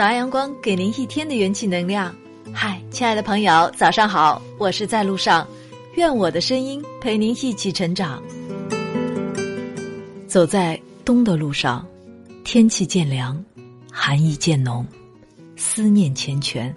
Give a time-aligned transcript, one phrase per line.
[0.00, 2.16] 早安阳光给您一天的元气能量。
[2.54, 4.40] 嗨，亲爱的朋友，早上好！
[4.56, 5.46] 我是在路上，
[5.92, 8.22] 愿我的声音陪您一起成长。
[10.26, 11.86] 走在冬的路上，
[12.44, 13.44] 天气渐凉，
[13.92, 14.86] 寒意渐浓，
[15.54, 16.72] 思念缱绻。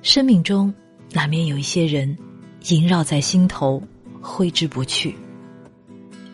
[0.00, 0.72] 生命中
[1.12, 2.16] 难免有一些人
[2.62, 3.82] 萦绕在心头，
[4.22, 5.12] 挥之不去；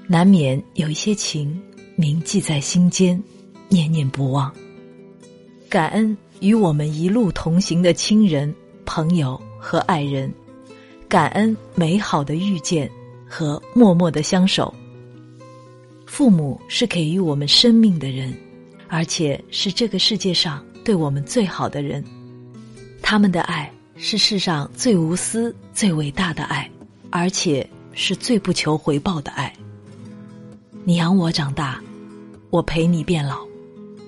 [0.07, 1.61] 难免有一些情
[1.97, 3.21] 铭记在心间，
[3.69, 4.49] 念念不忘。
[5.71, 8.53] 感恩与我们一路同行的亲人、
[8.85, 10.29] 朋友和爱人，
[11.09, 12.91] 感恩美好的遇见
[13.25, 14.75] 和默默的相守。
[16.07, 18.37] 父母是给予我们生命的人，
[18.89, 22.05] 而且是这个世界上对我们最好的人。
[23.01, 26.69] 他们的爱是世上最无私、最伟大的爱，
[27.11, 29.55] 而且是最不求回报的爱。
[30.83, 31.81] 你养我长大，
[32.51, 33.39] 我陪你变老，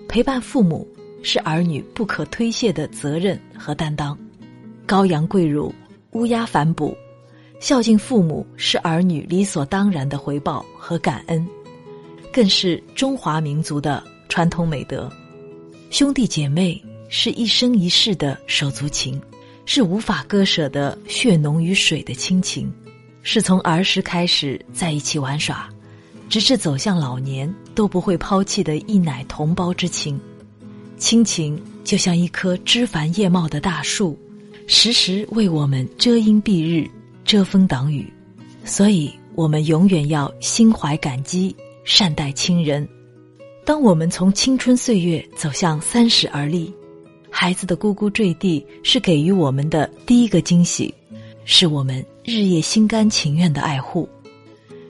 [0.08, 0.84] 陪伴父母。
[1.22, 4.18] 是儿女不可推卸的责任和担当，
[4.86, 5.72] 羔羊跪乳，
[6.12, 6.96] 乌鸦反哺，
[7.60, 11.46] 孝敬父母是儿女理所当然的回报和感恩，
[12.32, 15.10] 更是中华民族的传统美德。
[15.90, 19.20] 兄弟姐妹是一生一世的手足情，
[19.64, 22.72] 是无法割舍的血浓于水的亲情，
[23.22, 25.68] 是从儿时开始在一起玩耍，
[26.28, 30.20] 直至走向老年都不会抛弃的一奶同胞之情。
[31.02, 34.16] 亲情就像一棵枝繁叶茂的大树，
[34.68, 36.88] 时时为我们遮阴蔽日、
[37.24, 38.06] 遮风挡雨，
[38.64, 42.88] 所以我们永远要心怀感激，善待亲人。
[43.64, 46.72] 当我们从青春岁月走向三十而立，
[47.28, 50.94] 孩子的呱呱坠地是给予我们的第一个惊喜，
[51.44, 54.08] 是我们日夜心甘情愿的爱护，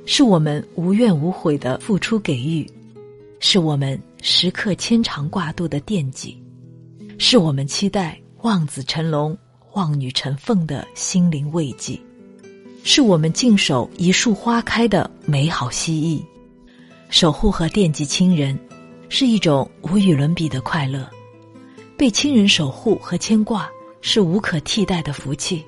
[0.05, 2.71] 是我们无怨无悔的付出给予，
[3.41, 3.99] 是我们。
[4.25, 6.41] 时刻牵肠挂肚的惦记，
[7.19, 9.37] 是我们期待望子成龙、
[9.73, 12.01] 望女成凤的心灵慰藉，
[12.85, 16.25] 是我们静守一树花开的美好希冀。
[17.11, 18.57] 守护和惦记亲人，
[19.09, 21.05] 是一种无与伦比的快乐。
[21.99, 23.69] 被亲人守护和牵挂，
[24.03, 25.65] 是无可替代的福气。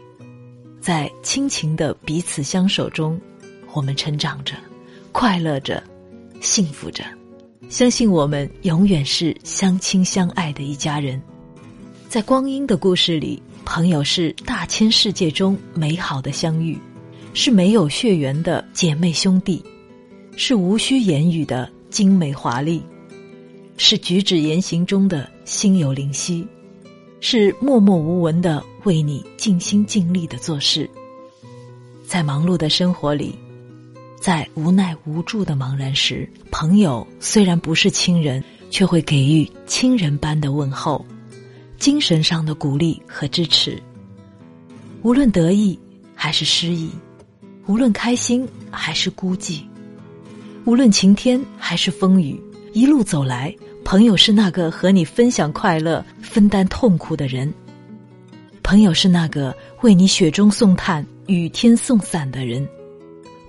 [0.81, 3.21] 在亲情的彼此相守中，
[3.73, 4.55] 我们成长着，
[5.11, 5.83] 快乐着，
[6.41, 7.05] 幸福着。
[7.69, 11.21] 相信我们永远是相亲相爱的一家人，
[12.09, 16.79] 在光阴的故事里，朋友是大千世界中美好的相遇，
[17.33, 19.65] 是没有血缘的姐妹兄弟，
[20.37, 22.81] 是无需言语的精美华丽，
[23.77, 26.47] 是举止言行中的心有灵犀，
[27.21, 30.89] 是默默无闻的为你尽心尽力的做事，
[32.07, 33.35] 在忙碌的生活里。
[34.25, 41.05] 在无奈无助的茫然时，朋友虽然不是亲人，却会给予亲人般的问候，
[41.79, 43.79] 精神上的鼓励和支持。
[45.03, 45.79] 无论得意
[46.15, 46.89] 还是失意，
[47.67, 49.61] 无论开心还是孤寂，
[50.65, 52.43] 无论晴天还是风雨，
[52.73, 53.55] 一路走来，
[53.85, 57.53] 朋友是那个和你分享快乐、分担痛苦的人。
[58.63, 62.67] 朋友是那个为你雪中送炭、雨天送伞的人。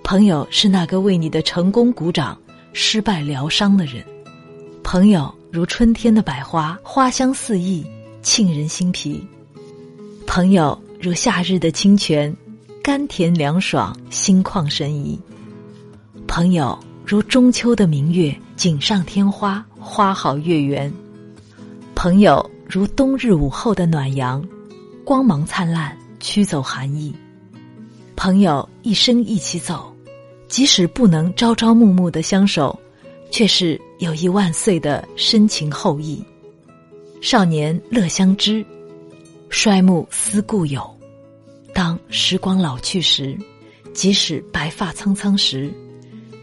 [0.06, 2.40] 朋友是那个为你的成功鼓掌、
[2.72, 4.04] 失败疗伤的人。
[4.84, 7.84] 朋友如春天的百花，花香四溢，
[8.22, 9.20] 沁人心脾；
[10.24, 12.32] 朋友如夏日的清泉，
[12.84, 15.18] 甘甜凉爽，心旷神怡；
[16.28, 20.88] 朋友如中秋的明月，锦上添花，花好月圆；
[21.96, 24.46] 朋友如冬日午后的暖阳，
[25.04, 27.12] 光芒灿烂，驱走寒意；
[28.14, 29.92] 朋友一生一起走。
[30.48, 32.78] 即使不能朝朝暮暮的相守，
[33.30, 36.22] 却是友谊万岁的深情厚谊。
[37.20, 38.64] 少年乐相知，
[39.48, 40.88] 衰暮思故友。
[41.74, 43.36] 当时光老去时，
[43.92, 45.70] 即使白发苍苍时，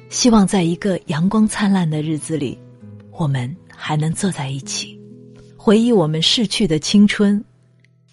[0.10, 2.58] 希望在一个阳光灿烂的日子里，
[3.12, 5.00] 我们还能坐在一起，
[5.58, 7.44] 回忆我们逝去的青春，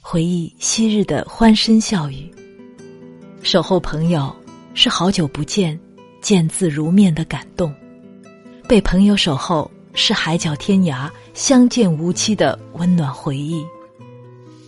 [0.01, 2.31] 回忆昔日的欢声笑语，
[3.43, 4.35] 守候朋友。
[4.75, 5.79] 是好久不见，
[6.21, 7.71] 见字如面的感动；
[8.69, 13.65] 被朋友守候，是海角天涯相见无期的温暖回忆。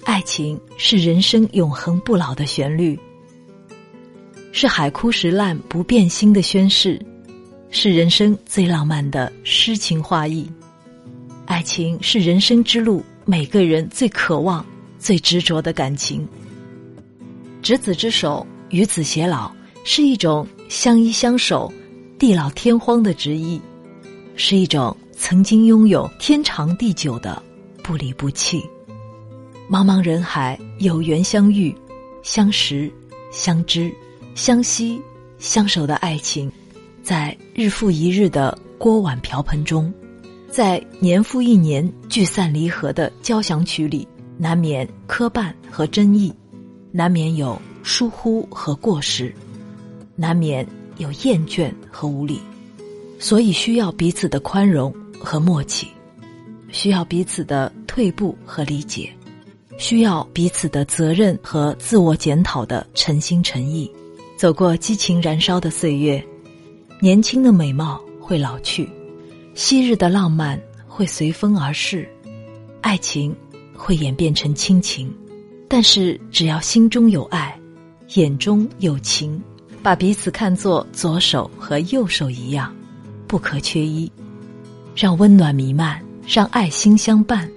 [0.04, 2.98] 爱情是人生永恒不老的旋律，
[4.50, 7.00] 是海枯石烂不变心的宣誓，
[7.70, 10.50] 是人生最浪漫的诗情画意。
[11.46, 14.66] 爱情是人生之路每个人最渴望、
[14.98, 16.26] 最执着的感情。
[17.62, 19.50] 执子之手，与子偕老。
[19.84, 21.72] 是一种相依相守、
[22.18, 23.60] 地老天荒的执意，
[24.36, 27.42] 是一种曾经拥有天长地久的
[27.82, 28.62] 不离不弃。
[29.68, 31.74] 茫茫人海，有缘相遇、
[32.22, 32.92] 相识、
[33.32, 33.92] 相知、
[34.34, 35.00] 相惜、
[35.38, 36.50] 相守的爱情，
[37.02, 39.92] 在日复一日的锅碗瓢盆中，
[40.48, 44.06] 在年复一年聚散离合的交响曲里，
[44.38, 46.32] 难免磕绊和争议，
[46.92, 49.34] 难免有疏忽和过失，
[50.14, 50.66] 难免
[50.98, 52.40] 有厌倦和无力，
[53.18, 55.88] 所以需要彼此的宽容和默契，
[56.70, 59.10] 需要彼此的退步和理解。
[59.78, 63.90] 需要彼此的责任和自我检讨的诚心诚意，
[64.36, 66.22] 走过激情燃烧的岁月，
[67.00, 68.88] 年轻的美貌会老去，
[69.54, 72.06] 昔日的浪漫会随风而逝，
[72.82, 73.34] 爱情
[73.74, 75.12] 会演变成亲情，
[75.68, 77.58] 但是只要心中有爱，
[78.14, 79.42] 眼中有情，
[79.82, 82.74] 把彼此看作左手和右手一样，
[83.26, 84.10] 不可缺一，
[84.94, 87.50] 让温暖弥漫，让爱心相伴。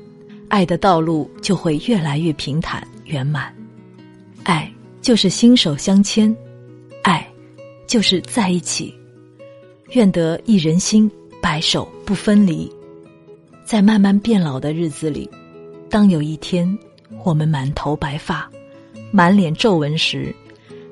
[0.48, 3.54] 爱的道路就会越来越平坦圆满，
[4.44, 6.36] 爱就是心手相牵，
[7.04, 7.28] 爱
[7.88, 8.94] 就是在一起。
[9.92, 11.10] 愿得一人心，
[11.42, 12.72] 白首不分离。
[13.64, 15.30] 在慢慢变老的日子里，
[15.90, 16.78] 当有一天
[17.24, 18.50] 我们满头白发、
[19.12, 20.34] 满脸皱纹时，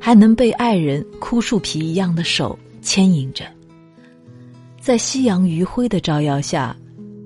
[0.06, 3.46] 还能被爱人枯树皮一样的手牵引着，
[4.82, 6.76] 在夕阳余晖的照耀下。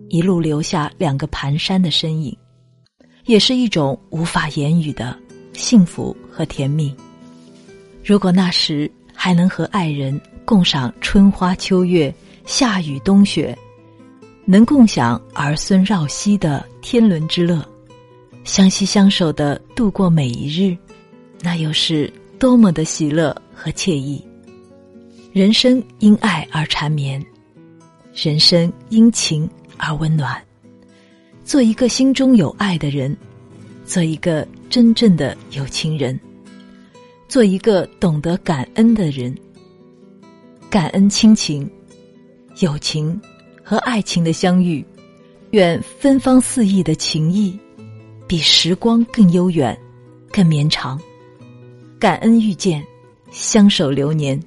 [0.10, 2.38] 一路留下两个蹒跚的身影，
[3.26, 5.18] 也是一种无法言语的
[5.54, 6.96] 幸福和甜蜜。
[8.06, 12.14] 如果那时还能和爱人共赏春花秋月、
[12.46, 13.58] 夏雨冬雪，
[14.46, 17.68] 能共享儿孙绕膝的天伦之乐，
[18.46, 20.78] 相惜相守的度过每一日，
[21.42, 22.10] 那又是
[22.40, 24.24] 多么的喜乐和惬意！
[25.32, 27.24] 人生因爱而缠绵，
[28.14, 29.50] 人生因情。
[29.80, 30.44] 而温暖，
[31.46, 33.16] 做一个心中有爱的人，
[33.86, 36.20] 做一个真正的有情人，
[37.28, 39.38] 做一个懂得感恩的人。
[40.68, 41.70] 感恩亲情、
[42.58, 43.22] 友情
[43.64, 44.84] 和爱情的相遇，
[45.52, 47.56] 愿芬芳四溢的情谊
[48.26, 49.80] 比时光更悠远、
[50.32, 51.00] 更绵长。
[52.00, 52.86] 感恩遇见，
[53.32, 54.40] 相守流年。